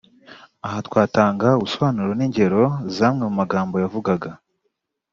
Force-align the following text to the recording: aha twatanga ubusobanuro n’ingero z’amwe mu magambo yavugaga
aha 0.65 0.79
twatanga 0.87 1.47
ubusobanuro 1.57 2.11
n’ingero 2.15 2.63
z’amwe 2.95 3.21
mu 3.29 3.33
magambo 3.39 3.75
yavugaga 3.83 4.29